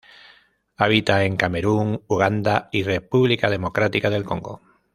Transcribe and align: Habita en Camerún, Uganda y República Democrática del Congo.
Habita 0.77 1.25
en 1.25 1.37
Camerún, 1.37 2.01
Uganda 2.07 2.69
y 2.71 2.81
República 2.81 3.51
Democrática 3.51 4.09
del 4.09 4.23
Congo. 4.23 4.59